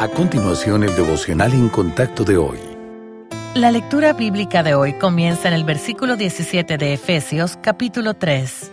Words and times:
A 0.00 0.08
continuación, 0.08 0.82
el 0.82 0.94
devocional 0.96 1.52
en 1.52 1.68
contacto 1.68 2.24
de 2.24 2.36
hoy. 2.36 2.58
La 3.54 3.70
lectura 3.70 4.12
bíblica 4.12 4.62
de 4.62 4.74
hoy 4.74 4.94
comienza 4.94 5.48
en 5.48 5.54
el 5.54 5.64
versículo 5.64 6.16
17 6.16 6.76
de 6.78 6.94
Efesios 6.94 7.56
capítulo 7.62 8.14
3. 8.14 8.72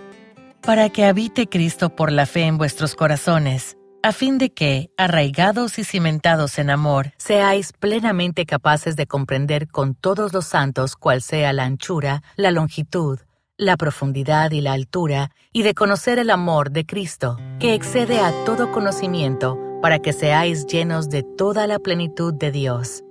Para 0.62 0.90
que 0.90 1.05
habite 1.05 1.47
Cristo 1.47 1.96
por 1.96 2.12
la 2.12 2.26
fe 2.26 2.44
en 2.44 2.58
vuestros 2.58 2.96
corazones, 2.96 3.78
a 4.02 4.12
fin 4.12 4.38
de 4.38 4.52
que, 4.52 4.90
arraigados 4.98 5.78
y 5.78 5.84
cimentados 5.84 6.58
en 6.58 6.70
amor, 6.70 7.14
seáis 7.18 7.74
plenamente 7.74 8.46
capaces 8.46 8.96
de 8.96 9.06
comprender 9.06 9.68
con 9.68 9.94
todos 9.94 10.34
los 10.34 10.46
santos 10.46 10.96
cuál 10.96 11.22
sea 11.22 11.54
la 11.54 11.66
anchura, 11.66 12.24
la 12.38 12.50
longitud, 12.52 13.20
la 13.58 13.78
profundidad 13.78 14.52
y 14.52 14.62
la 14.62 14.74
altura, 14.74 15.32
y 15.52 15.64
de 15.64 15.74
conocer 15.74 16.18
el 16.18 16.30
amor 16.30 16.72
de 16.72 16.86
Cristo, 16.86 17.38
que 17.60 17.74
excede 17.74 18.20
a 18.20 18.32
todo 18.46 18.72
conocimiento, 18.72 19.59
para 19.82 20.00
que 20.00 20.14
seáis 20.14 20.66
llenos 20.66 21.10
de 21.10 21.24
toda 21.24 21.68
la 21.68 21.80
plenitud 21.80 22.34
de 22.34 22.52
Dios. 22.52 23.04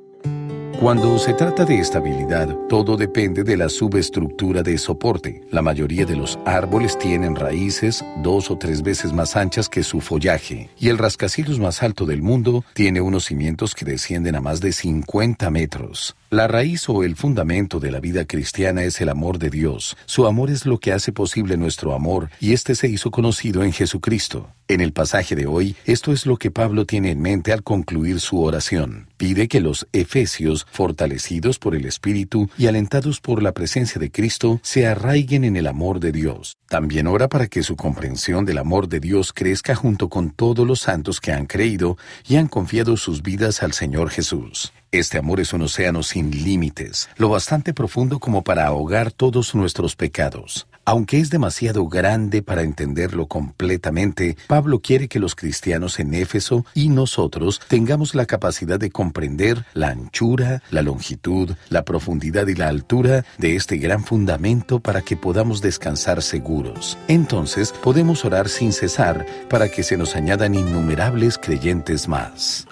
Cuando 0.81 1.19
se 1.19 1.35
trata 1.35 1.65
de 1.65 1.81
estabilidad, 1.81 2.57
todo 2.69 2.97
depende 2.97 3.43
de 3.43 3.57
la 3.57 3.69
subestructura 3.69 4.63
de 4.63 4.79
soporte. 4.79 5.43
La 5.51 5.61
mayoría 5.61 6.07
de 6.07 6.15
los 6.15 6.39
árboles 6.47 6.97
tienen 6.97 7.35
raíces 7.35 8.05
dos 8.23 8.49
o 8.49 8.59
tres 8.59 8.83
veces 8.83 9.13
más 9.13 9.35
anchas 9.35 9.69
que 9.69 9.83
su 9.83 10.01
follaje, 10.01 10.71
y 10.79 10.89
el 10.89 10.97
rascacielos 10.97 11.59
más 11.59 11.83
alto 11.83 12.07
del 12.07 12.23
mundo 12.23 12.65
tiene 12.75 13.01
unos 13.01 13.25
cimientos 13.25 13.75
que 13.75 13.85
descienden 13.85 14.37
a 14.37 14.41
más 14.41 14.61
de 14.61 14.71
50 14.71 15.51
metros. 15.51 16.15
La 16.31 16.47
raíz 16.47 16.89
o 16.89 17.03
el 17.03 17.17
fundamento 17.17 17.81
de 17.81 17.91
la 17.91 17.99
vida 17.99 18.25
cristiana 18.25 18.85
es 18.85 19.01
el 19.01 19.09
amor 19.09 19.41
de 19.41 19.51
Dios. 19.51 19.97
Su 20.07 20.29
amor 20.29 20.49
es 20.49 20.65
lo 20.65 20.79
que 20.79 20.93
hace 20.93 21.11
posible 21.11 21.57
nuestro 21.57 21.93
amor, 21.93 22.31
y 22.39 22.53
este 22.53 22.77
se 22.77 22.87
hizo 22.87 23.11
conocido 23.11 23.65
en 23.65 23.73
Jesucristo. 23.73 24.55
En 24.71 24.83
el 24.83 24.93
pasaje 24.93 25.35
de 25.35 25.47
hoy, 25.47 25.77
esto 25.87 26.13
es 26.13 26.27
lo 26.27 26.37
que 26.37 26.51
Pablo 26.51 26.85
tiene 26.85 27.11
en 27.11 27.23
mente 27.23 27.55
al 27.55 27.63
concluir 27.63 28.21
su 28.21 28.43
oración. 28.43 29.09
Pide 29.17 29.49
que 29.49 29.63
los 29.63 29.89
efesios, 29.95 30.67
fortalecidos 30.71 31.59
por 31.59 31.75
el 31.75 31.87
Espíritu 31.87 32.51
y 32.59 32.67
alentados 32.67 33.23
por 33.23 33.43
la 33.43 33.53
presencia 33.53 33.99
de 33.99 34.11
Cristo, 34.11 34.61
se 34.63 34.87
arraiguen 34.87 35.45
en 35.45 35.57
el 35.57 35.69
amor 35.69 36.01
de 36.01 36.13
Dios. 36.13 36.59
También 36.69 37.07
ora 37.07 37.29
para 37.29 37.47
que 37.47 37.63
su 37.63 37.77
comprensión 37.77 38.45
del 38.45 38.59
amor 38.59 38.89
de 38.89 39.01
Dios 39.01 39.33
crezca 39.33 39.75
junto 39.75 40.11
con 40.11 40.33
todos 40.33 40.67
los 40.67 40.81
santos 40.81 41.19
que 41.19 41.33
han 41.33 41.47
creído 41.47 41.97
y 42.29 42.37
han 42.37 42.47
confiado 42.47 42.99
sus 42.99 43.23
vidas 43.23 43.63
al 43.63 43.73
Señor 43.73 44.11
Jesús. 44.11 44.75
Este 44.93 45.17
amor 45.17 45.41
es 45.41 45.55
un 45.55 45.63
océano 45.63 46.03
sin 46.03 46.31
límites, 46.31 47.09
lo 47.17 47.31
bastante 47.31 47.73
profundo 47.73 48.19
como 48.19 48.45
para 48.45 48.67
ahogar 48.67 49.13
todos 49.13 49.55
nuestros 49.55 49.97
pecados. 49.97 50.68
Aunque 50.89 51.21
es 51.21 51.29
demasiado 51.29 51.87
grande 51.87 52.41
para 52.41 52.63
entenderlo 52.63 53.27
completamente, 53.27 54.39
Pablo 54.47 54.81
quiere 54.81 55.07
que 55.07 55.19
los 55.19 55.35
cristianos 55.35 56.01
en 56.01 56.15
Éfeso 56.15 56.65
y 56.73 56.89
nosotros 56.89 57.61
tengamos 57.69 58.15
la 58.15 58.25
capacidad 58.25 58.81
de 58.81 58.91
comprender 58.91 59.67
la 59.75 59.89
anchura, 59.89 60.63
la 60.71 60.81
longitud, 60.81 61.51
la 61.69 61.85
profundidad 61.85 62.47
y 62.47 62.55
la 62.55 62.69
altura 62.69 63.27
de 63.37 63.55
este 63.55 63.77
gran 63.77 64.03
fundamento 64.03 64.81
para 64.81 65.03
que 65.03 65.19
podamos 65.19 65.61
descansar 65.61 66.23
seguros. 66.23 66.97
Entonces 67.07 67.75
podemos 67.83 68.25
orar 68.25 68.49
sin 68.49 68.73
cesar 68.73 69.27
para 69.51 69.69
que 69.69 69.83
se 69.83 69.99
nos 69.99 70.17
añadan 70.17 70.55
innumerables 70.55 71.37
creyentes 71.37 72.09
más. 72.09 72.67